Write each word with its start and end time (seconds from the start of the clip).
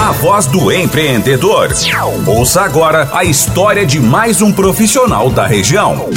a 0.00 0.12
voz 0.12 0.46
do 0.46 0.70
empreendedor. 0.70 1.70
Ouça 2.24 2.60
agora 2.60 3.10
a 3.12 3.24
história 3.24 3.84
de 3.84 3.98
mais 3.98 4.40
um 4.40 4.52
profissional 4.52 5.28
da 5.28 5.44
região. 5.44 6.08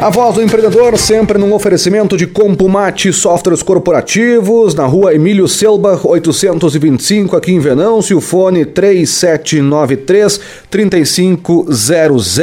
A 0.00 0.10
voz 0.10 0.34
do 0.34 0.42
empreendedor 0.42 0.98
sempre 0.98 1.38
num 1.38 1.54
oferecimento 1.54 2.16
de 2.16 2.26
Compumate 2.26 3.12
Softwares 3.12 3.62
Corporativos, 3.62 4.74
na 4.74 4.84
rua 4.84 5.14
Emílio 5.14 5.46
Selbach, 5.46 6.04
825, 6.04 7.36
aqui 7.36 7.52
em 7.52 7.60
Venâncio, 7.60 8.20
fone 8.20 8.66
3793 8.66 10.40
3500. 10.68 12.40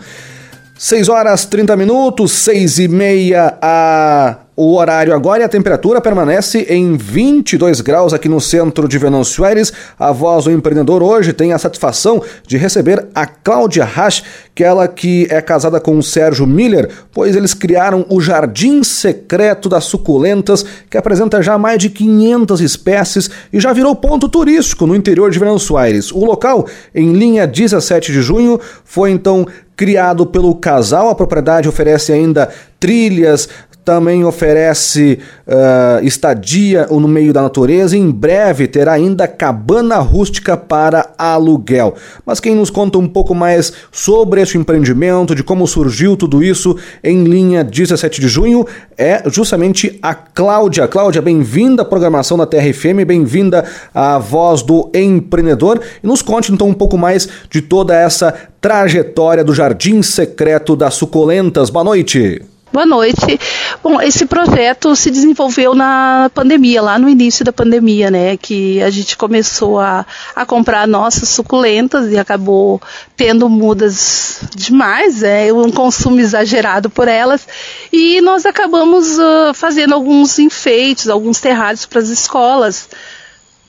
6 0.77 1.09
horas 1.09 1.45
30 1.45 1.77
minutos, 1.77 2.31
6 2.31 2.79
e 2.79 2.87
meia 2.87 3.57
a 3.61 4.37
o 4.55 4.75
horário 4.75 5.13
agora 5.15 5.41
e 5.41 5.43
a 5.43 5.49
temperatura 5.49 5.99
permanece 5.99 6.67
em 6.69 6.95
22 6.95 7.81
graus 7.81 8.13
aqui 8.13 8.29
no 8.29 8.39
centro 8.39 8.87
de 8.87 8.99
Venâncio 8.99 9.43
Aires. 9.43 9.73
A 9.97 10.11
voz 10.11 10.45
do 10.45 10.51
empreendedor 10.51 11.01
hoje 11.01 11.33
tem 11.33 11.53
a 11.53 11.57
satisfação 11.57 12.21
de 12.45 12.55
receber 12.55 13.07
a 13.15 13.25
Cláudia 13.25 13.83
Rasch, 13.83 14.23
que 14.53 14.63
é 14.63 14.67
ela 14.67 14.87
que 14.87 15.27
é 15.31 15.41
casada 15.41 15.79
com 15.79 15.97
o 15.97 16.03
Sérgio 16.03 16.45
Miller, 16.45 16.89
pois 17.11 17.35
eles 17.35 17.55
criaram 17.55 18.05
o 18.09 18.21
Jardim 18.21 18.83
Secreto 18.83 19.67
das 19.67 19.85
Suculentas, 19.85 20.63
que 20.87 20.97
apresenta 20.97 21.41
já 21.41 21.57
mais 21.57 21.79
de 21.79 21.89
500 21.89 22.61
espécies 22.61 23.29
e 23.51 23.59
já 23.59 23.73
virou 23.73 23.95
ponto 23.95 24.29
turístico 24.29 24.85
no 24.85 24.95
interior 24.95 25.31
de 25.31 25.39
Venâncio 25.39 25.77
Aires. 25.77 26.11
O 26.11 26.23
local, 26.23 26.67
em 26.93 27.11
linha 27.13 27.47
17 27.47 28.11
de 28.11 28.21
junho, 28.21 28.59
foi 28.85 29.09
então 29.09 29.47
criado 29.75 30.25
pelo 30.25 30.53
casal. 30.55 31.09
A 31.09 31.15
propriedade 31.15 31.67
oferece 31.67 32.11
ainda 32.11 32.49
trilhas, 32.79 33.49
também 33.83 34.23
oferece 34.23 35.19
uh, 35.47 36.05
estadia 36.05 36.87
no 36.89 37.07
meio 37.07 37.33
da 37.33 37.41
natureza 37.41 37.97
e 37.97 37.99
em 37.99 38.09
breve 38.09 38.67
terá 38.67 38.93
ainda 38.93 39.27
cabana 39.27 39.97
rústica 39.97 40.55
para 40.55 41.09
aluguel. 41.17 41.95
Mas 42.25 42.39
quem 42.39 42.55
nos 42.55 42.69
conta 42.69 42.97
um 42.97 43.07
pouco 43.07 43.35
mais 43.35 43.73
sobre 43.91 44.41
este 44.41 44.57
empreendimento, 44.57 45.35
de 45.35 45.43
como 45.43 45.67
surgiu 45.67 46.15
tudo 46.15 46.43
isso 46.43 46.77
em 47.03 47.23
linha 47.23 47.63
17 47.63 48.21
de 48.21 48.27
junho, 48.27 48.65
é 48.97 49.23
justamente 49.29 49.99
a 50.01 50.13
Cláudia. 50.13 50.87
Cláudia, 50.87 51.21
bem-vinda 51.21 51.81
à 51.81 51.85
programação 51.85 52.37
da 52.37 52.45
TRFM, 52.45 53.05
bem-vinda 53.05 53.65
à 53.93 54.17
voz 54.17 54.61
do 54.61 54.89
empreendedor 54.93 55.81
e 56.01 56.07
nos 56.07 56.21
conte 56.21 56.51
então 56.51 56.67
um 56.67 56.73
pouco 56.73 56.97
mais 56.97 57.27
de 57.49 57.61
toda 57.61 57.95
essa 57.95 58.33
trajetória 58.61 59.43
do 59.43 59.53
Jardim 59.53 60.01
Secreto 60.01 60.75
das 60.75 60.93
Suculentas. 60.93 61.69
Boa 61.69 61.83
noite. 61.83 62.52
Boa 62.73 62.87
noite. 62.87 63.39
Bom, 63.83 64.01
esse 64.01 64.25
projeto 64.25 64.95
se 64.95 65.11
desenvolveu 65.11 65.75
na 65.75 66.31
pandemia, 66.33 66.81
lá 66.81 66.97
no 66.97 67.07
início 67.07 67.45
da 67.45 67.53
pandemia, 67.53 68.09
né? 68.09 68.35
Que 68.35 68.81
a 68.81 68.89
gente 68.89 69.15
começou 69.15 69.79
a, 69.79 70.03
a 70.35 70.43
comprar 70.43 70.87
nossas 70.87 71.29
suculentas 71.29 72.11
e 72.11 72.17
acabou 72.17 72.81
tendo 73.15 73.47
mudas 73.47 74.39
demais, 74.55 75.21
é 75.21 75.53
um 75.53 75.69
consumo 75.69 76.19
exagerado 76.19 76.89
por 76.89 77.07
elas. 77.07 77.47
E 77.91 78.19
nós 78.21 78.43
acabamos 78.43 79.19
uh, 79.19 79.53
fazendo 79.53 79.93
alguns 79.93 80.39
enfeites, 80.39 81.09
alguns 81.09 81.39
terrários 81.39 81.85
para 81.85 81.99
as 81.99 82.09
escolas 82.09 82.89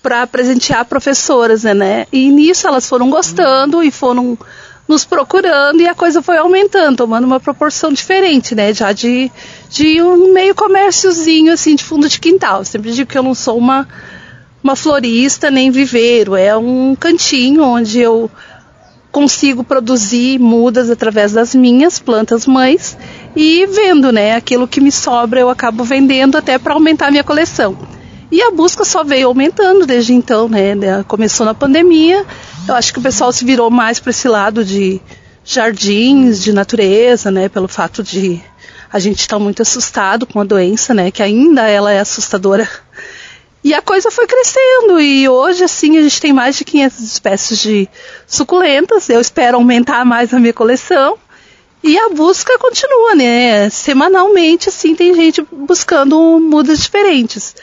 para 0.03 0.27
presentear 0.27 0.87
professoras, 0.87 1.65
né? 1.65 2.07
E 2.11 2.31
nisso 2.31 2.67
elas 2.67 2.89
foram 2.89 3.11
gostando 3.11 3.83
e 3.83 3.91
foram 3.91 4.39
nos 4.87 5.05
procurando 5.05 5.81
e 5.81 5.89
a 5.89 5.95
coisa 5.95 6.21
foi 6.23 6.37
aumentando, 6.37 6.99
tomando 6.99 7.25
uma 7.25 7.41
proporção 7.41 7.93
diferente, 7.93 8.55
né? 8.55 8.73
Já 8.75 8.93
de, 8.93 9.31
de 9.71 10.03
um 10.03 10.33
meio 10.33 10.55
comérciozinho, 10.55 11.53
assim, 11.53 11.75
de 11.75 11.83
fundo 11.83 12.09
de 12.09 12.21
quintal. 12.21 12.59
Eu 12.59 12.65
sempre 12.65 12.93
digo 12.93 13.11
que 13.11 13.17
eu 13.17 13.23
não 13.23 13.35
sou 13.35 13.57
uma, 13.57 13.89
uma 14.63 14.77
florista 14.77 15.51
nem 15.51 15.71
viveiro, 15.71 16.37
é 16.37 16.57
um 16.57 16.95
cantinho 16.95 17.63
onde 17.63 17.99
eu 18.01 18.31
consigo 19.11 19.63
produzir 19.63 20.41
mudas 20.41 20.91
através 20.91 21.33
das 21.33 21.55
minhas 21.55 22.01
plantas 22.01 22.49
mães 22.49 22.99
e 23.37 23.65
vendo, 23.67 24.11
né? 24.11 24.35
Aquilo 24.35 24.67
que 24.67 24.81
me 24.81 24.91
sobra 24.91 25.41
eu 25.41 25.49
acabo 25.49 25.85
vendendo 25.85 26.37
até 26.37 26.59
para 26.59 26.75
aumentar 26.75 27.07
a 27.07 27.11
minha 27.13 27.23
coleção. 27.23 27.79
E 28.31 28.43
a 28.43 28.51
busca 28.51 28.85
só 28.85 29.05
veio 29.05 29.29
aumentando 29.29 29.87
desde 29.87 30.13
então, 30.13 30.49
né? 30.49 30.75
Começou 31.07 31.47
na 31.47 31.55
pandemia, 31.55 32.27
eu 32.67 32.75
acho 32.75 32.93
que 32.93 32.99
o 32.99 33.03
pessoal 33.03 33.33
se 33.33 33.45
virou 33.45 33.71
mais 33.71 34.01
para 34.01 34.11
esse 34.11 34.29
lado 34.29 34.65
de 34.65 35.01
jardins, 35.45 36.43
de 36.43 36.53
natureza, 36.53 37.31
né? 37.31 37.49
Pelo 37.49 37.69
fato 37.69 38.03
de 38.03 38.43
a 38.91 38.99
gente 38.99 39.21
estar 39.21 39.37
tá 39.37 39.43
muito 39.43 39.61
assustado 39.61 40.27
com 40.27 40.41
a 40.41 40.45
doença, 40.45 40.95
né? 40.95 41.11
Que 41.11 41.23
ainda 41.23 41.69
ela 41.69 41.93
é 41.93 42.01
assustadora. 42.01 42.69
E 43.63 43.73
a 43.73 43.83
coisa 43.83 44.11
foi 44.11 44.27
crescendo 44.27 45.01
e 45.01 45.29
hoje, 45.29 45.65
assim, 45.65 45.97
a 45.97 46.03
gente 46.03 46.21
tem 46.21 46.33
mais 46.33 46.57
de 46.57 46.65
500 46.65 47.01
espécies 47.01 47.59
de 47.59 47.89
suculentas. 48.27 49.09
Eu 49.09 49.21
espero 49.21 49.57
aumentar 49.57 50.05
mais 50.05 50.33
a 50.33 50.39
minha 50.39 50.53
coleção. 50.53 51.19
E 51.83 51.99
a 51.99 52.09
busca 52.09 52.59
continua, 52.59 53.15
né? 53.15 53.69
Semanalmente, 53.69 54.71
assim, 54.71 54.95
tem 54.95 55.15
gente 55.15 55.47
buscando 55.53 56.41
mudas 56.41 56.79
diferentes 56.79 57.55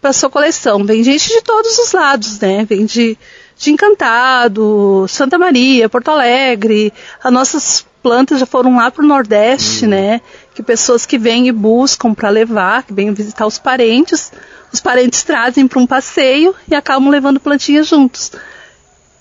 para 0.00 0.12
sua 0.12 0.30
coleção. 0.30 0.84
Vem 0.84 1.02
gente 1.02 1.28
de 1.28 1.42
todos 1.42 1.76
os 1.78 1.92
lados, 1.92 2.38
né? 2.38 2.64
Vem 2.64 2.84
de 2.84 3.18
de 3.58 3.72
Encantado, 3.72 5.06
Santa 5.08 5.38
Maria, 5.38 5.88
Porto 5.88 6.10
Alegre. 6.10 6.92
As 7.22 7.32
nossas 7.32 7.86
plantas 8.02 8.38
já 8.38 8.46
foram 8.46 8.76
lá 8.76 8.90
para 8.90 9.04
o 9.04 9.08
Nordeste, 9.08 9.86
hum. 9.86 9.88
né? 9.88 10.20
Que 10.54 10.62
pessoas 10.62 11.06
que 11.06 11.18
vêm 11.18 11.48
e 11.48 11.52
buscam 11.52 12.14
para 12.14 12.28
levar, 12.28 12.82
que 12.82 12.92
vêm 12.92 13.12
visitar 13.12 13.46
os 13.46 13.58
parentes, 13.58 14.32
os 14.72 14.80
parentes 14.80 15.22
trazem 15.22 15.66
para 15.66 15.78
um 15.78 15.86
passeio 15.86 16.54
e 16.68 16.74
acabam 16.74 17.08
levando 17.08 17.40
plantinhas 17.40 17.86
juntos. 17.86 18.30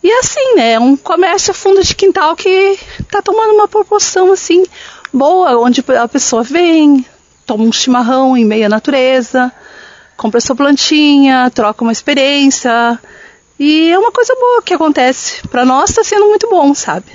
E 0.03 0.11
assim, 0.11 0.55
né? 0.55 0.73
É 0.73 0.79
um 0.79 0.95
comércio 0.95 1.51
a 1.51 1.53
fundo 1.53 1.81
de 1.81 1.95
quintal 1.95 2.35
que 2.35 2.77
está 2.99 3.21
tomando 3.21 3.53
uma 3.53 3.67
proporção 3.67 4.31
assim 4.31 4.63
boa, 5.11 5.57
onde 5.57 5.83
a 5.97 6.07
pessoa 6.07 6.43
vem, 6.43 7.05
toma 7.45 7.63
um 7.63 7.71
chimarrão 7.71 8.35
em 8.35 8.43
meia 8.43 8.67
natureza, 8.67 9.51
compra 10.17 10.41
sua 10.41 10.55
plantinha, 10.55 11.49
troca 11.49 11.83
uma 11.83 11.91
experiência, 11.91 12.99
e 13.59 13.91
é 13.91 13.97
uma 13.97 14.11
coisa 14.11 14.35
boa 14.35 14.61
que 14.61 14.73
acontece. 14.73 15.47
Para 15.47 15.65
nós 15.65 15.89
está 15.89 16.03
sendo 16.03 16.27
muito 16.27 16.49
bom, 16.49 16.73
sabe? 16.73 17.05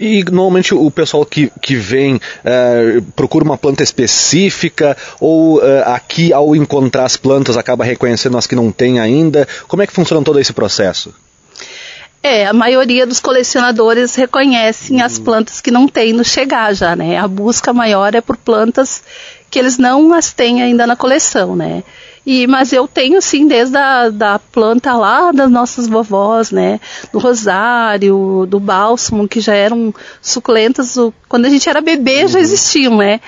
E 0.00 0.24
normalmente 0.24 0.74
o 0.74 0.90
pessoal 0.90 1.26
que, 1.26 1.50
que 1.60 1.74
vem 1.74 2.20
é, 2.44 3.00
procura 3.16 3.44
uma 3.44 3.58
planta 3.58 3.82
específica 3.82 4.96
ou 5.20 5.62
é, 5.62 5.82
aqui 5.86 6.32
ao 6.32 6.54
encontrar 6.54 7.04
as 7.04 7.16
plantas 7.16 7.56
acaba 7.56 7.84
reconhecendo 7.84 8.38
as 8.38 8.46
que 8.46 8.54
não 8.54 8.70
tem 8.70 9.00
ainda? 9.00 9.46
Como 9.66 9.82
é 9.82 9.86
que 9.86 9.92
funciona 9.92 10.24
todo 10.24 10.38
esse 10.38 10.52
processo? 10.52 11.12
É, 12.22 12.46
a 12.46 12.52
maioria 12.52 13.06
dos 13.06 13.20
colecionadores 13.20 14.14
reconhecem 14.14 15.02
as 15.02 15.18
plantas 15.18 15.60
que 15.60 15.70
não 15.70 15.86
tem 15.88 16.12
no 16.12 16.24
chegar 16.24 16.74
já, 16.74 16.94
né? 16.94 17.16
A 17.16 17.28
busca 17.28 17.72
maior 17.72 18.14
é 18.14 18.20
por 18.20 18.36
plantas 18.36 19.02
que 19.50 19.58
eles 19.58 19.78
não 19.78 20.12
as 20.12 20.32
têm 20.32 20.62
ainda 20.62 20.86
na 20.86 20.96
coleção, 20.96 21.56
né? 21.56 21.82
E, 22.30 22.46
mas 22.46 22.74
eu 22.74 22.86
tenho 22.86 23.22
sim 23.22 23.48
desde 23.48 23.78
a 23.78 24.10
da 24.10 24.38
planta 24.38 24.92
lá 24.92 25.32
das 25.32 25.50
nossas 25.50 25.88
vovós, 25.88 26.50
né? 26.50 26.78
Do 27.10 27.18
rosário, 27.18 28.44
do 28.46 28.60
bálsamo, 28.60 29.26
que 29.26 29.40
já 29.40 29.54
eram 29.54 29.94
suculentas. 30.20 30.94
Quando 31.26 31.46
a 31.46 31.48
gente 31.48 31.66
era 31.70 31.80
bebê 31.80 32.24
uhum. 32.24 32.28
já 32.28 32.38
existiam, 32.38 32.98
né? 32.98 33.18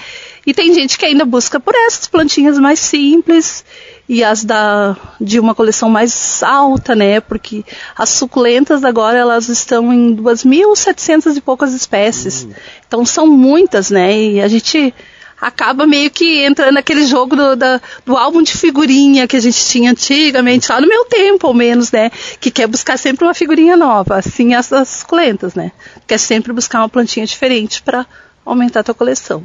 E 0.47 0.53
tem 0.53 0.75
gente 0.75 0.99
que 0.99 1.07
ainda 1.07 1.25
busca 1.25 1.59
por 1.59 1.75
essas 1.75 2.09
plantinhas 2.09 2.59
mais 2.59 2.79
simples 2.79 3.65
e 4.07 4.23
as 4.23 4.45
da 4.45 4.95
de 5.19 5.41
uma 5.41 5.55
coleção 5.55 5.89
mais 5.89 6.43
alta, 6.43 6.95
né? 6.95 7.21
Porque 7.21 7.65
as 7.97 8.11
suculentas 8.11 8.85
agora 8.85 9.17
elas 9.17 9.49
estão 9.49 9.91
em 9.91 10.15
2.700 10.15 11.39
e 11.39 11.41
poucas 11.41 11.73
espécies. 11.73 12.43
Uhum. 12.43 12.53
Então 12.87 13.07
são 13.07 13.27
muitas, 13.27 13.91
né? 13.91 14.15
E 14.15 14.43
a 14.43 14.49
gente 14.49 14.93
acaba 15.41 15.87
meio 15.87 16.11
que 16.11 16.45
entrando 16.45 16.75
naquele 16.75 17.07
jogo 17.07 17.35
do, 17.35 17.57
da, 17.57 17.81
do 18.05 18.17
álbum 18.17 18.43
de 18.43 18.53
figurinha 18.53 19.27
que 19.27 19.37
a 19.37 19.41
gente 19.41 19.65
tinha 19.65 19.91
antigamente, 19.91 20.71
lá 20.71 20.81
no 20.81 20.89
meu 20.89 21.05
tempo, 21.05 21.47
ao 21.47 21.55
menos, 21.55 21.91
né? 21.91 22.11
Que 22.39 22.51
quer 22.51 22.67
buscar 22.67 22.99
sempre 22.99 23.25
uma 23.25 23.35
figurinha 23.35 23.77
nova, 23.77 24.17
assim 24.17 24.55
as, 24.55 24.73
as 24.73 24.89
suculentas, 24.89 25.55
né? 25.55 25.73
Quer 26.07 26.19
sempre 26.19 26.53
buscar 26.53 26.81
uma 26.81 26.89
plantinha 26.89 27.27
diferente 27.27 27.83
para 27.83 28.07
aumentar 28.45 28.81
a 28.81 28.85
tua 28.85 28.95
coleção. 28.95 29.45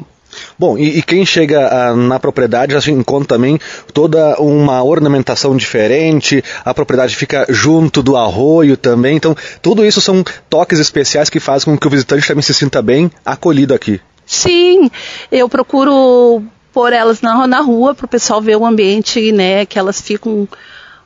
Bom, 0.58 0.78
e, 0.78 0.98
e 0.98 1.02
quem 1.02 1.26
chega 1.26 1.68
ah, 1.68 1.96
na 1.96 2.20
propriedade 2.20 2.78
já 2.78 2.92
encontra 2.92 3.30
também 3.36 3.60
toda 3.94 4.40
uma 4.42 4.84
ornamentação 4.84 5.56
diferente, 5.56 6.44
a 6.64 6.74
propriedade 6.74 7.16
fica 7.16 7.46
junto 7.50 8.04
do 8.04 8.18
arroio 8.18 8.76
também, 8.76 9.16
então 9.16 9.36
tudo 9.62 9.86
isso 9.86 10.02
são 10.02 10.24
toques 10.50 10.80
especiais 10.80 11.30
que 11.30 11.40
fazem 11.40 11.74
com 11.74 11.80
que 11.80 11.88
o 11.88 11.90
visitante 11.90 12.28
também 12.28 12.42
se 12.42 12.54
sinta 12.54 12.82
bem 12.82 13.10
acolhido 13.26 13.74
aqui. 13.74 14.02
Sim, 14.36 14.92
eu 15.32 15.48
procuro 15.48 16.44
pôr 16.74 16.92
elas 16.92 17.22
na, 17.22 17.48
na 17.48 17.62
rua 17.62 17.96
para 17.96 18.06
o 18.06 18.10
pessoal 18.10 18.42
ver 18.42 18.58
o 18.58 18.66
ambiente, 18.66 19.32
né, 19.32 19.66
que 19.66 19.80
elas 19.80 20.02
ficam 20.02 20.46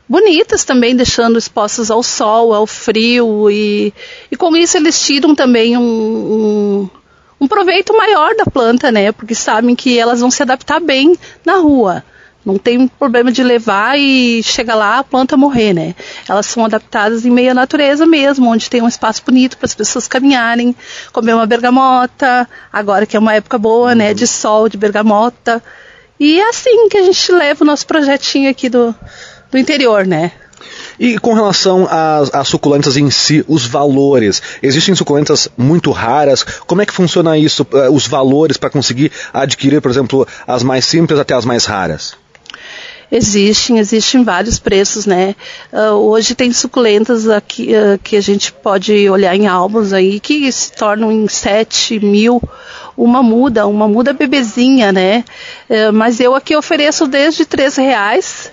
bonitas 0.07 0.63
também, 0.63 0.95
deixando 0.95 1.37
expostas 1.37 1.91
ao 1.91 2.01
sol, 2.01 2.55
ao 2.55 2.65
frio 2.65 3.51
e, 3.51 3.93
e 4.31 4.35
com 4.35 4.57
isso 4.57 4.77
eles 4.77 4.99
tiram 4.99 5.35
também 5.35 5.77
um, 5.77 5.81
um, 5.81 6.89
um 7.39 7.47
proveito 7.47 7.95
maior 7.95 8.33
da 8.35 8.45
planta, 8.45 8.91
né, 8.91 9.11
porque 9.11 9.35
sabem 9.35 9.75
que 9.75 9.97
elas 9.97 10.21
vão 10.21 10.31
se 10.31 10.41
adaptar 10.41 10.79
bem 10.79 11.15
na 11.45 11.57
rua. 11.57 12.03
Não 12.49 12.57
tem 12.57 12.87
problema 12.87 13.31
de 13.31 13.43
levar 13.43 13.99
e 13.99 14.41
chegar 14.41 14.73
lá 14.73 14.97
a 14.97 15.03
planta 15.03 15.37
morrer, 15.37 15.71
né? 15.71 15.93
Elas 16.27 16.47
são 16.47 16.65
adaptadas 16.65 17.23
em 17.23 17.29
meio 17.29 17.51
à 17.51 17.53
natureza 17.53 18.07
mesmo, 18.07 18.49
onde 18.49 18.71
tem 18.71 18.81
um 18.81 18.87
espaço 18.87 19.21
bonito 19.23 19.55
para 19.55 19.67
as 19.67 19.75
pessoas 19.75 20.07
caminharem, 20.07 20.75
comer 21.13 21.35
uma 21.35 21.45
bergamota, 21.45 22.49
agora 22.73 23.05
que 23.05 23.15
é 23.15 23.19
uma 23.19 23.35
época 23.35 23.59
boa, 23.59 23.93
né, 23.93 24.15
de 24.15 24.25
sol, 24.25 24.67
de 24.67 24.77
bergamota. 24.77 25.61
E 26.19 26.39
é 26.39 26.49
assim 26.49 26.89
que 26.89 26.97
a 26.97 27.03
gente 27.03 27.31
leva 27.31 27.63
o 27.63 27.67
nosso 27.67 27.85
projetinho 27.85 28.49
aqui 28.49 28.67
do, 28.67 28.95
do 29.51 29.57
interior, 29.57 30.07
né? 30.07 30.31
E 30.99 31.17
com 31.17 31.33
relação 31.33 31.87
às, 31.89 32.33
às, 32.33 32.47
suculentas 32.47 32.97
em 32.97 33.09
si, 33.09 33.45
os 33.47 33.65
valores. 33.65 34.41
Existem 34.61 34.93
suculentas 34.95 35.47
muito 35.55 35.91
raras. 35.91 36.43
Como 36.43 36.81
é 36.81 36.85
que 36.85 36.93
funciona 36.93 37.37
isso, 37.37 37.65
uh, 37.71 37.93
os 37.93 38.07
valores 38.07 38.57
para 38.57 38.69
conseguir 38.69 39.11
adquirir, 39.31 39.81
por 39.81 39.91
exemplo, 39.91 40.27
as 40.45 40.63
mais 40.63 40.83
simples 40.83 41.19
até 41.19 41.33
as 41.33 41.45
mais 41.45 41.65
raras? 41.65 42.15
Existem, 43.11 43.79
existem 43.79 44.23
vários 44.23 44.59
preços, 44.59 45.07
né? 45.07 45.35
Uh, 45.73 45.93
hoje 45.95 46.35
tem 46.35 46.53
suculentas 46.53 47.27
aqui 47.27 47.71
uh, 47.73 47.97
que 48.03 48.15
a 48.15 48.21
gente 48.21 48.53
pode 48.53 49.09
olhar 49.09 49.35
em 49.35 49.47
álbuns 49.47 49.93
aí 49.93 50.19
que 50.19 50.51
se 50.51 50.71
tornam 50.73 51.11
em 51.11 51.27
7 51.27 51.99
mil 51.99 52.39
uma 52.95 53.23
muda, 53.23 53.65
uma 53.65 53.87
muda 53.87 54.13
bebezinha, 54.13 54.91
né? 54.91 55.23
Uh, 55.67 55.91
mas 55.91 56.19
eu 56.19 56.35
aqui 56.35 56.55
ofereço 56.55 57.07
desde 57.07 57.45
3 57.45 57.77
reais 57.77 58.51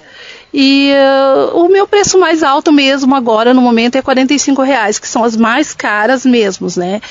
e 0.54 0.90
uh, 0.94 1.58
o 1.58 1.68
meu 1.68 1.86
preço 1.86 2.18
mais 2.18 2.42
alto 2.42 2.72
mesmo 2.72 3.14
agora 3.14 3.52
no 3.52 3.60
momento 3.60 3.96
é 3.96 4.02
45 4.02 4.62
reais, 4.62 4.98
que 4.98 5.06
são 5.06 5.22
as 5.22 5.36
mais 5.36 5.74
caras 5.74 6.24
mesmo, 6.24 6.68
né? 6.78 7.02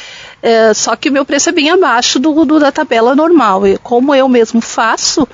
Só 0.76 0.96
que 0.96 1.10
o 1.10 1.12
meu 1.12 1.26
preço 1.26 1.50
é 1.50 1.52
bem 1.52 1.72
abaixo 1.72 2.20
do, 2.20 2.46
do 2.46 2.60
da 2.60 2.72
tabela 2.72 3.16
normal. 3.16 3.66
E 3.66 3.80
como 3.80 4.14
eu 4.14 4.30
mesmo 4.30 4.62
faço, 4.62 5.28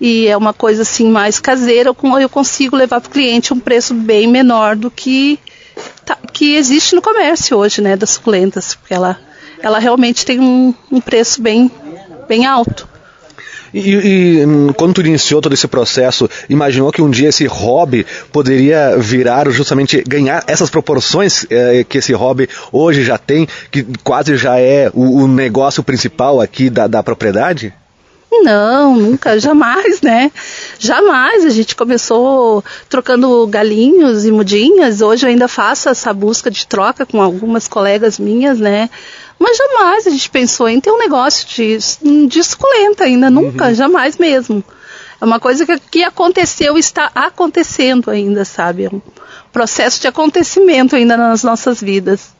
e 0.00 0.26
é 0.26 0.36
uma 0.36 0.52
coisa 0.52 0.82
assim 0.82 1.08
mais 1.08 1.38
caseira, 1.38 1.94
eu 2.20 2.28
consigo 2.28 2.76
levar 2.76 3.00
para 3.00 3.08
o 3.08 3.12
cliente 3.12 3.52
um 3.52 3.60
preço 3.60 3.94
bem 3.94 4.26
menor 4.26 4.76
do 4.76 4.90
que, 4.90 5.38
tá, 6.04 6.18
que 6.32 6.56
existe 6.56 6.94
no 6.94 7.02
comércio 7.02 7.56
hoje, 7.56 7.80
né, 7.80 7.96
das 7.96 8.10
suculentas, 8.10 8.74
porque 8.74 8.94
ela, 8.94 9.18
ela 9.60 9.78
realmente 9.78 10.24
tem 10.24 10.40
um, 10.40 10.74
um 10.90 11.00
preço 11.00 11.40
bem, 11.40 11.70
bem 12.28 12.44
alto. 12.44 12.88
E, 13.72 13.90
e, 14.42 14.72
quando 14.74 14.94
tu 14.94 15.00
iniciou 15.00 15.42
todo 15.42 15.52
esse 15.52 15.66
processo, 15.66 16.30
imaginou 16.48 16.92
que 16.92 17.02
um 17.02 17.10
dia 17.10 17.30
esse 17.30 17.44
hobby 17.44 18.06
poderia 18.30 18.96
virar 18.96 19.50
justamente 19.50 20.00
ganhar 20.06 20.44
essas 20.46 20.70
proporções 20.70 21.44
é, 21.50 21.82
que 21.82 21.98
esse 21.98 22.12
hobby 22.12 22.48
hoje 22.70 23.02
já 23.02 23.18
tem, 23.18 23.48
que 23.72 23.84
quase 24.04 24.36
já 24.36 24.60
é 24.60 24.88
o, 24.94 25.22
o 25.22 25.26
negócio 25.26 25.82
principal 25.82 26.40
aqui 26.40 26.70
da, 26.70 26.86
da 26.86 27.02
propriedade? 27.02 27.74
Não, 28.30 28.96
nunca, 28.96 29.38
jamais, 29.38 30.00
né? 30.00 30.30
Jamais. 30.78 31.44
A 31.44 31.50
gente 31.50 31.76
começou 31.76 32.64
trocando 32.88 33.46
galinhos 33.46 34.24
e 34.24 34.32
mudinhas. 34.32 35.00
Hoje 35.00 35.24
eu 35.24 35.30
ainda 35.30 35.48
faço 35.48 35.88
essa 35.88 36.12
busca 36.12 36.50
de 36.50 36.66
troca 36.66 37.06
com 37.06 37.22
algumas 37.22 37.68
colegas 37.68 38.18
minhas, 38.18 38.58
né? 38.58 38.90
Mas 39.38 39.56
jamais 39.56 40.06
a 40.06 40.10
gente 40.10 40.30
pensou 40.30 40.68
em 40.68 40.80
ter 40.80 40.90
um 40.90 40.98
negócio 40.98 41.46
de, 41.48 41.78
de 42.28 42.42
suculenta 42.42 43.04
ainda, 43.04 43.30
nunca, 43.30 43.68
uhum. 43.68 43.74
jamais 43.74 44.16
mesmo. 44.16 44.64
É 45.20 45.24
uma 45.24 45.40
coisa 45.40 45.64
que, 45.64 45.78
que 45.78 46.02
aconteceu 46.04 46.76
está 46.76 47.10
acontecendo 47.14 48.10
ainda, 48.10 48.44
sabe? 48.44 48.84
É 48.84 48.88
um 48.88 49.00
processo 49.52 50.00
de 50.00 50.08
acontecimento 50.08 50.96
ainda 50.96 51.16
nas 51.16 51.42
nossas 51.42 51.80
vidas. 51.80 52.33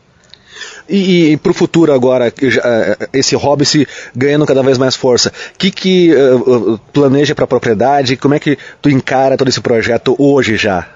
E, 0.88 1.32
e 1.32 1.36
para 1.36 1.50
o 1.50 1.54
futuro 1.54 1.92
agora, 1.92 2.28
eh, 2.28 3.08
esse 3.12 3.34
hobby 3.34 3.64
se 3.64 3.88
ganhando 4.14 4.44
cada 4.44 4.62
vez 4.62 4.76
mais 4.76 4.94
força, 4.94 5.32
o 5.54 5.58
que, 5.58 5.70
que 5.70 6.12
uh, 6.12 6.78
planeja 6.92 7.34
para 7.34 7.44
a 7.44 7.48
propriedade? 7.48 8.16
Como 8.16 8.34
é 8.34 8.38
que 8.38 8.58
tu 8.82 8.90
encara 8.90 9.36
todo 9.36 9.48
esse 9.48 9.60
projeto 9.60 10.14
hoje 10.19 10.56
já? 10.56 10.86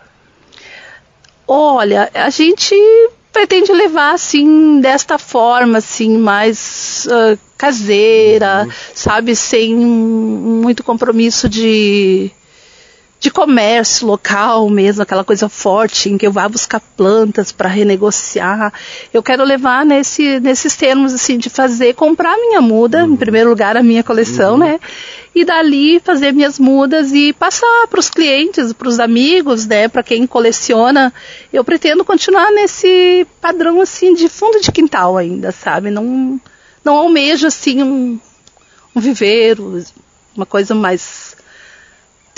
Olha, 1.46 2.10
a 2.12 2.28
gente 2.28 2.74
pretende 3.32 3.72
levar 3.72 4.14
assim 4.14 4.80
desta 4.80 5.16
forma 5.16 5.78
assim 5.78 6.18
mais 6.18 7.06
uh, 7.06 7.38
caseira 7.56 8.64
uhum. 8.64 8.72
sabe 8.94 9.36
sem 9.36 9.74
muito 9.76 10.82
compromisso 10.82 11.48
de 11.48 12.30
de 13.20 13.30
comércio 13.32 14.06
local 14.06 14.70
mesmo, 14.70 15.02
aquela 15.02 15.24
coisa 15.24 15.48
forte 15.48 16.08
em 16.08 16.16
que 16.16 16.26
eu 16.26 16.30
vá 16.30 16.48
buscar 16.48 16.78
plantas 16.78 17.50
para 17.50 17.68
renegociar. 17.68 18.72
Eu 19.12 19.22
quero 19.22 19.42
levar 19.42 19.84
nesse, 19.84 20.38
nesses 20.38 20.76
termos 20.76 21.12
assim 21.12 21.36
de 21.36 21.50
fazer, 21.50 21.94
comprar 21.94 22.36
minha 22.36 22.60
muda, 22.60 23.04
uhum. 23.04 23.14
em 23.14 23.16
primeiro 23.16 23.50
lugar 23.50 23.76
a 23.76 23.82
minha 23.82 24.04
coleção, 24.04 24.52
uhum. 24.52 24.58
né? 24.58 24.80
E 25.34 25.44
dali 25.44 26.00
fazer 26.00 26.32
minhas 26.32 26.58
mudas 26.58 27.12
e 27.12 27.32
passar 27.32 27.86
para 27.90 27.98
os 27.98 28.08
clientes, 28.08 28.72
para 28.72 28.88
os 28.88 29.00
amigos, 29.00 29.66
né? 29.66 29.88
Para 29.88 30.02
quem 30.02 30.24
coleciona. 30.24 31.12
Eu 31.52 31.64
pretendo 31.64 32.04
continuar 32.04 32.52
nesse 32.52 33.26
padrão 33.40 33.80
assim 33.80 34.14
de 34.14 34.28
fundo 34.28 34.60
de 34.60 34.70
quintal 34.70 35.16
ainda, 35.16 35.50
sabe? 35.50 35.90
Não, 35.90 36.40
não 36.84 36.94
almejo 36.94 37.48
assim 37.48 37.82
um, 37.82 38.18
um 38.94 39.00
viveiro, 39.00 39.84
uma 40.36 40.46
coisa 40.46 40.72
mais 40.72 41.27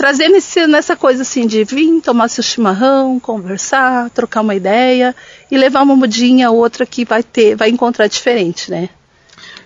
trazendo 0.00 0.35
esse, 0.35 0.67
nessa 0.67 0.97
coisa 0.97 1.20
assim 1.20 1.46
de 1.46 1.63
vir 1.63 2.01
tomar 2.01 2.29
seu 2.29 2.43
chimarrão, 2.43 3.20
conversar, 3.20 4.08
trocar 4.08 4.41
uma 4.41 4.55
ideia 4.55 5.15
e 5.51 5.58
levar 5.58 5.82
uma 5.82 5.94
mudinha 5.94 6.51
outra 6.51 6.86
que 6.86 7.05
vai 7.05 7.22
ter, 7.22 7.55
vai 7.55 7.69
encontrar 7.69 8.06
diferente, 8.06 8.70
né? 8.70 8.89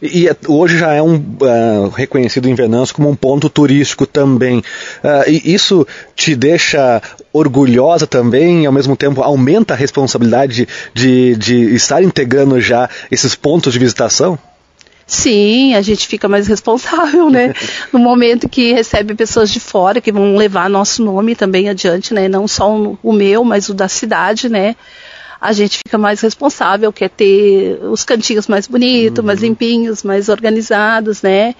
E 0.02 0.28
é, 0.28 0.36
hoje 0.48 0.76
já 0.76 0.92
é 0.92 1.00
um 1.00 1.14
uh, 1.14 1.88
reconhecido 1.94 2.48
em 2.48 2.54
Venâncio 2.56 2.96
como 2.96 3.08
um 3.08 3.14
ponto 3.14 3.48
turístico 3.48 4.08
também. 4.08 4.58
Uh, 4.58 5.30
e 5.30 5.54
isso 5.54 5.86
te 6.16 6.34
deixa 6.34 7.00
orgulhosa 7.32 8.04
também, 8.04 8.64
e 8.64 8.66
ao 8.66 8.72
mesmo 8.72 8.96
tempo 8.96 9.22
aumenta 9.22 9.74
a 9.74 9.76
responsabilidade 9.76 10.66
de, 10.92 11.36
de 11.36 11.76
estar 11.76 12.02
integrando 12.02 12.60
já 12.60 12.90
esses 13.08 13.36
pontos 13.36 13.72
de 13.72 13.78
visitação? 13.78 14.36
Sim, 15.06 15.74
a 15.74 15.82
gente 15.82 16.06
fica 16.06 16.28
mais 16.28 16.46
responsável, 16.48 17.28
né? 17.30 17.52
No 17.92 17.98
momento 17.98 18.48
que 18.48 18.72
recebe 18.72 19.14
pessoas 19.14 19.50
de 19.50 19.60
fora 19.60 20.00
que 20.00 20.10
vão 20.10 20.36
levar 20.36 20.70
nosso 20.70 21.04
nome 21.04 21.36
também 21.36 21.68
adiante, 21.68 22.14
né? 22.14 22.28
Não 22.28 22.48
só 22.48 22.74
o 23.02 23.12
meu, 23.12 23.44
mas 23.44 23.68
o 23.68 23.74
da 23.74 23.88
cidade, 23.88 24.48
né? 24.48 24.74
A 25.44 25.52
gente 25.52 25.76
fica 25.76 25.98
mais 25.98 26.22
responsável, 26.22 26.90
quer 26.90 27.10
ter 27.10 27.78
os 27.82 28.02
cantinhos 28.02 28.48
mais 28.48 28.66
bonitos, 28.66 29.18
uhum. 29.18 29.26
mais 29.26 29.42
limpinhos, 29.42 30.02
mais 30.02 30.30
organizados, 30.30 31.20
né? 31.20 31.54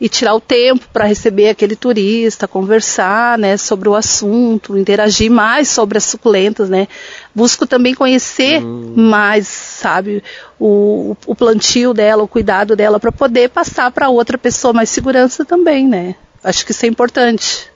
E 0.00 0.08
tirar 0.08 0.34
o 0.34 0.40
tempo 0.40 0.86
para 0.90 1.04
receber 1.04 1.50
aquele 1.50 1.76
turista, 1.76 2.48
conversar, 2.48 3.36
né, 3.36 3.58
sobre 3.58 3.90
o 3.90 3.94
assunto, 3.94 4.78
interagir 4.78 5.30
mais 5.30 5.68
sobre 5.68 5.98
as 5.98 6.04
suculentas, 6.04 6.70
né? 6.70 6.88
Busco 7.34 7.66
também 7.66 7.94
conhecer 7.94 8.62
uhum. 8.62 8.94
mais, 8.96 9.46
sabe, 9.46 10.24
o, 10.58 11.14
o 11.26 11.34
plantio 11.34 11.92
dela, 11.92 12.22
o 12.22 12.28
cuidado 12.28 12.74
dela, 12.74 12.98
para 12.98 13.12
poder 13.12 13.50
passar 13.50 13.90
para 13.90 14.08
outra 14.08 14.38
pessoa 14.38 14.72
mais 14.72 14.88
segurança 14.88 15.44
também, 15.44 15.86
né? 15.86 16.14
Acho 16.42 16.64
que 16.64 16.72
isso 16.72 16.86
é 16.86 16.88
importante. 16.88 17.68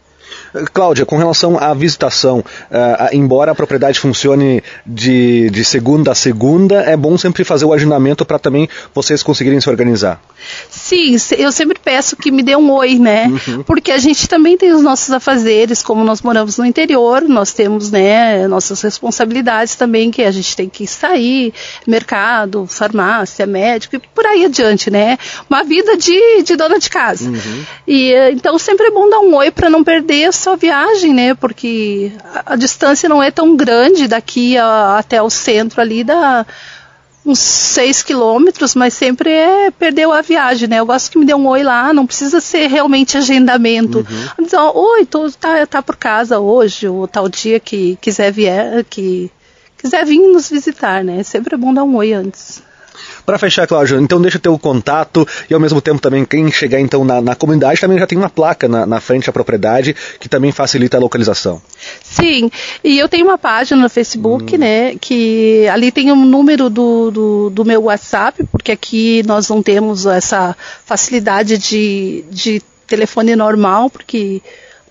Cláudia, 0.73 1.07
com 1.07 1.17
relação 1.17 1.59
à 1.59 1.73
visitação, 1.75 2.39
uh, 2.41 2.45
embora 3.13 3.53
a 3.53 3.55
propriedade 3.55 3.99
funcione 4.01 4.63
de, 4.85 5.51
de 5.51 5.65
segunda 5.65 6.13
a 6.13 6.15
segunda, 6.15 6.83
é 6.83 6.97
bom 6.97 7.17
sempre 7.17 7.45
fazer 7.45 7.65
o 7.65 7.73
agendamento 7.73 8.25
para 8.25 8.39
também 8.39 8.69
vocês 8.95 9.23
conseguirem 9.23 9.61
se 9.61 9.69
organizar. 9.69 10.21
Sim, 10.69 11.17
eu 11.39 11.53
sempre 11.53 11.79
peço 11.83 12.17
que 12.17 12.31
me 12.31 12.43
dê 12.43 12.57
um 12.57 12.71
oi, 12.73 12.99
né? 12.99 13.27
Uhum. 13.27 13.63
Porque 13.63 13.93
a 13.93 13.99
gente 13.99 14.29
também 14.29 14.57
tem 14.57 14.73
os 14.73 14.83
nossos 14.83 15.11
afazeres, 15.11 15.83
como 15.83 16.05
nós 16.05 16.23
moramos 16.23 16.57
no 16.57 16.65
interior, 16.65 17.23
nós 17.23 17.53
temos, 17.53 17.91
né, 17.91 18.49
nossas 18.49 18.81
responsabilidades 18.81 19.75
também, 19.77 20.11
que 20.11 20.23
a 20.23 20.31
gente 20.31 20.57
tem 20.57 20.69
que 20.69 20.87
sair, 20.87 21.53
mercado, 21.87 22.67
farmácia, 22.67 23.47
médico 23.47 23.97
e 23.97 23.99
por 23.99 24.27
aí 24.27 24.47
adiante, 24.47 24.91
né? 24.91 25.19
Uma 25.49 25.63
vida 25.63 25.97
de, 25.97 26.43
de 26.43 26.57
dona 26.57 26.79
de 26.79 26.89
casa. 26.89 27.29
Uhum. 27.29 27.65
E 27.87 28.13
então 28.33 28.59
sempre 28.59 28.87
é 28.87 28.91
bom 28.91 29.09
dar 29.09 29.21
um 29.21 29.35
oi 29.35 29.51
para 29.51 29.69
não 29.69 29.85
perder 29.85 30.33
sua 30.41 30.57
viagem, 30.57 31.15
né? 31.15 31.35
Porque 31.35 32.13
a, 32.25 32.55
a 32.55 32.57
distância 32.57 33.09
não 33.09 33.23
é 33.23 33.31
tão 33.31 33.57
grande 33.57 34.09
daqui 34.09 34.57
a, 34.57 34.99
até 34.99 35.23
o 35.23 35.31
centro 35.31 35.81
ali 35.81 36.03
da 36.03 36.47
uns 37.25 37.39
6 37.39 38.03
quilômetros, 38.03 38.75
mas 38.75 38.95
sempre 38.95 39.31
é 39.31 39.71
perdeu 39.71 40.13
a 40.13 40.23
viagem, 40.23 40.69
né? 40.69 40.81
Eu 40.81 40.87
gosto 40.87 41.11
que 41.11 41.19
me 41.19 41.27
dê 41.27 41.35
um 41.35 41.47
oi 41.47 41.63
lá, 41.63 41.93
não 41.93 42.07
precisa 42.07 42.41
ser 42.41 42.67
realmente 42.67 43.19
agendamento. 43.19 43.99
Uhum. 43.99 44.45
Dizer, 44.45 44.59
oi, 44.59 45.07
tô, 45.07 45.31
tá, 45.31 45.67
tá 45.67 45.83
por 45.83 45.97
casa 45.97 46.39
hoje, 46.39 46.89
ou 46.89 47.07
tal 47.07 47.29
dia 47.29 47.61
que 47.61 47.99
quiser 48.01 48.33
vier, 48.33 48.85
que 48.85 49.31
quiser 49.77 50.05
vir 50.05 50.19
nos 50.19 50.49
visitar, 50.49 51.05
né? 51.05 51.23
Sempre 51.23 51.55
é 51.55 51.59
bom 51.59 51.75
dar 51.75 51.85
um 51.85 51.97
oi 51.97 52.13
antes. 52.13 52.63
Para 53.31 53.39
fechar, 53.39 53.65
Cláudio, 53.65 54.01
então 54.01 54.21
deixa 54.21 54.41
ter 54.41 54.49
o 54.49 54.59
contato 54.59 55.25
e 55.49 55.55
ao 55.55 55.61
mesmo 55.61 55.81
tempo 55.81 56.01
também 56.01 56.25
quem 56.25 56.51
chegar 56.51 56.81
então 56.81 57.05
na, 57.05 57.21
na 57.21 57.37
comunidade 57.37 57.81
também 57.81 57.97
já 57.97 58.05
tem 58.05 58.19
uma 58.19 58.29
placa 58.29 58.67
na, 58.67 58.85
na, 58.85 59.01
frente 59.01 59.27
da 59.27 59.33
propriedade 59.33 59.95
que 60.19 60.29
também 60.29 60.51
facilita 60.51 60.97
a 60.97 61.01
localização. 61.01 61.63
Sim, 62.03 62.51
e 62.83 62.99
eu 62.99 63.09
tenho 63.09 63.25
uma 63.25 63.39
página 63.39 63.81
no 63.81 63.89
Facebook, 63.89 64.57
hum. 64.57 64.59
né, 64.59 64.97
que 65.01 65.65
ali 65.73 65.93
tem 65.93 66.11
um 66.11 66.25
número 66.25 66.69
do, 66.69 67.13
do, 67.13 67.51
do, 67.51 67.65
meu 67.65 67.85
WhatsApp, 67.85 68.43
porque 68.51 68.73
aqui 68.73 69.23
nós 69.25 69.49
não 69.49 69.63
temos 69.63 70.07
essa 70.07 70.57
facilidade 70.85 71.57
de, 71.57 72.25
de 72.33 72.61
telefone 72.85 73.37
normal, 73.37 73.91
porque 73.91 74.43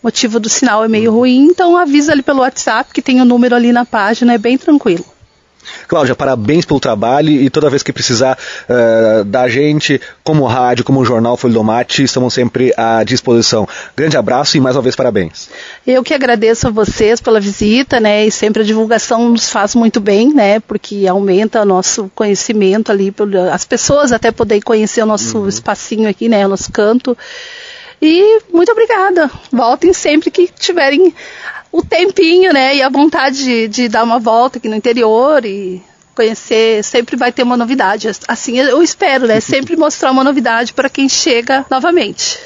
o 0.02 0.08
motivo 0.08 0.40
do 0.40 0.48
sinal 0.48 0.82
é 0.82 0.88
meio 0.88 1.12
hum. 1.12 1.16
ruim, 1.16 1.48
então 1.52 1.76
avisa 1.76 2.14
ali 2.14 2.22
pelo 2.22 2.40
WhatsApp 2.40 2.94
que 2.94 3.02
tem 3.02 3.20
o 3.20 3.24
um 3.24 3.26
número 3.26 3.54
ali 3.54 3.74
na 3.74 3.84
página, 3.84 4.34
é 4.34 4.38
bem 4.38 4.58
tranquilo. 4.58 5.04
Cláudia, 5.90 6.16
parabéns 6.16 6.66
pelo 6.66 6.80
trabalho 6.80 7.32
e 7.32 7.50
toda 7.50 7.68
vez 7.68 7.82
que 7.82 7.92
precisar 7.92 8.38
uh, 8.70 9.24
da 9.24 9.50
gente, 9.50 10.00
como 10.24 10.46
rádio, 10.46 10.86
como 10.86 11.04
jornal 11.04 11.36
Folha 11.36 11.56
do 11.56 11.64
Mate, 11.64 12.04
estamos 12.04 12.32
sempre 12.32 12.72
à 12.78 13.04
disposição. 13.04 13.68
Grande 13.98 14.16
abraço 14.16 14.56
e 14.56 14.60
mais 14.60 14.76
uma 14.76 14.84
vez 14.84 14.96
parabéns. 14.96 15.50
Eu 15.88 16.04
que 16.04 16.14
agradeço 16.14 16.68
a 16.68 16.70
vocês 16.70 17.20
pela 17.20 17.40
visita, 17.40 18.00
né? 18.00 18.24
E 18.24 18.32
sempre 18.32 18.62
a 18.62 18.66
divulgação 18.66 19.30
nos 19.30 19.50
faz 19.50 19.74
muito 19.74 20.00
bem, 20.00 20.32
né? 20.32 20.60
Porque 20.60 21.08
aumenta 21.08 21.64
o 21.64 21.66
nosso 21.66 22.12
conhecimento 22.14 22.92
ali, 22.92 23.12
as 23.52 23.66
pessoas 23.66 24.12
até 24.12 24.32
poderem 24.32 24.62
conhecer 24.62 25.02
o 25.02 25.08
nosso 25.08 25.40
uhum. 25.40 25.50
espacinho 25.50 26.08
aqui, 26.08 26.30
né? 26.30 26.46
O 26.46 26.50
nosso 26.50 26.72
canto. 26.72 27.18
E 28.02 28.42
muito 28.52 28.72
obrigada. 28.72 29.30
Voltem 29.52 29.94
sempre 29.94 30.32
que 30.32 30.48
tiverem 30.48 31.14
o 31.72 31.84
tempinho, 31.84 32.54
né? 32.54 32.76
E 32.76 32.82
a 32.82 32.90
vontade 32.90 33.44
de, 33.44 33.68
de 33.68 33.88
dar 33.90 34.04
uma 34.04 34.20
volta 34.20 34.58
aqui 34.58 34.70
no 34.70 34.76
interior 34.76 35.46
e 35.46 35.82
conhecer, 36.16 36.84
sempre 36.84 37.16
vai 37.16 37.32
ter 37.32 37.44
uma 37.44 37.56
novidade. 37.56 38.10
Assim 38.28 38.60
eu 38.60 38.84
espero, 38.84 39.26
né? 39.26 39.40
Sempre 39.40 39.78
mostrar 39.78 40.12
uma 40.12 40.24
novidade 40.24 40.74
para 40.74 40.90
quem 40.90 41.08
chega 41.08 41.66
novamente. 41.70 42.40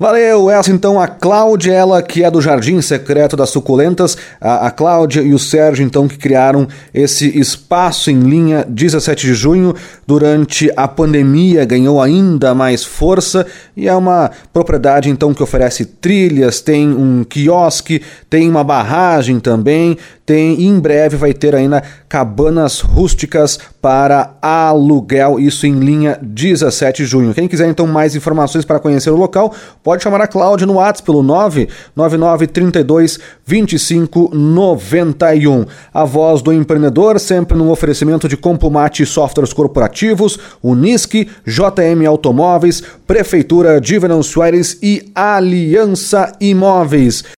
Valeu, 0.00 0.48
essa 0.48 0.72
então 0.72 0.98
a 0.98 1.06
Cláudia, 1.06 1.74
ela 1.74 2.02
que 2.02 2.24
é 2.24 2.30
do 2.30 2.40
Jardim 2.40 2.80
Secreto 2.80 3.36
das 3.36 3.50
Suculentas, 3.50 4.16
a, 4.40 4.68
a 4.68 4.70
Cláudia 4.70 5.20
e 5.20 5.34
o 5.34 5.38
Sérgio 5.38 5.84
então 5.84 6.08
que 6.08 6.16
criaram 6.16 6.66
esse 6.94 7.38
espaço 7.38 8.10
em 8.10 8.18
linha 8.20 8.64
17 8.66 9.26
de 9.26 9.34
junho, 9.34 9.74
durante 10.06 10.72
a 10.74 10.88
pandemia 10.88 11.66
ganhou 11.66 12.00
ainda 12.00 12.54
mais 12.54 12.82
força. 12.82 13.46
E 13.76 13.86
é 13.86 13.94
uma 13.94 14.30
propriedade 14.54 15.10
então 15.10 15.34
que 15.34 15.42
oferece 15.42 15.84
trilhas, 15.84 16.62
tem 16.62 16.88
um 16.88 17.22
quiosque, 17.22 18.00
tem 18.30 18.48
uma 18.48 18.64
barragem 18.64 19.38
também, 19.38 19.98
tem 20.30 20.62
em 20.62 20.78
breve 20.78 21.16
vai 21.16 21.34
ter 21.34 21.56
ainda 21.56 21.82
cabanas 22.08 22.80
rústicas 22.80 23.58
para 23.82 24.36
aluguel, 24.40 25.40
isso 25.40 25.66
em 25.66 25.78
linha 25.80 26.16
17 26.22 27.02
de 27.02 27.08
junho. 27.08 27.34
Quem 27.34 27.48
quiser 27.48 27.68
então 27.68 27.84
mais 27.84 28.14
informações 28.14 28.64
para 28.64 28.78
conhecer 28.78 29.10
o 29.10 29.16
local, 29.16 29.52
pode 29.82 29.89
chamar 29.98 30.20
a 30.20 30.28
Cláudia 30.28 30.66
no 30.66 30.74
WhatsApp 30.74 31.06
pelo 31.06 31.22
99932 31.22 33.18
2591. 33.46 35.66
A 35.92 36.04
voz 36.04 36.42
do 36.42 36.52
empreendedor 36.52 37.18
sempre 37.18 37.56
no 37.56 37.70
oferecimento 37.70 38.28
de 38.28 38.36
Compumate 38.36 39.04
Softwares 39.04 39.52
Corporativos, 39.52 40.38
Unisque, 40.62 41.28
JM 41.46 42.06
Automóveis, 42.06 42.82
Prefeitura 43.06 43.80
de 43.80 43.98
Venâncio 43.98 44.42
Aires 44.42 44.78
e 44.82 45.10
Aliança 45.14 46.32
Imóveis. 46.40 47.24